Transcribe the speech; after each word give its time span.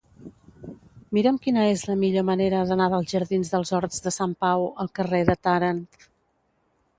Mira'm 1.17 1.35
quina 1.43 1.65
és 1.73 1.83
la 1.89 1.97
millor 2.03 2.25
manera 2.29 2.61
d'anar 2.69 2.87
dels 2.93 3.11
jardins 3.17 3.53
dels 3.57 3.73
Horts 3.81 4.01
de 4.07 4.15
Sant 4.17 4.35
Pau 4.47 4.67
al 4.85 4.91
carrer 5.01 5.21
de 5.29 5.37
Tàrent. 5.51 5.85